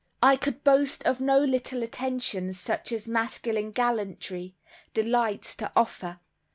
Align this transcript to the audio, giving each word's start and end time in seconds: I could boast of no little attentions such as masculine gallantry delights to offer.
I 0.23 0.35
could 0.35 0.63
boast 0.63 1.05
of 1.05 1.21
no 1.21 1.37
little 1.37 1.83
attentions 1.83 2.59
such 2.59 2.91
as 2.91 3.07
masculine 3.07 3.69
gallantry 3.71 4.55
delights 4.95 5.53
to 5.57 5.71
offer. 5.75 6.19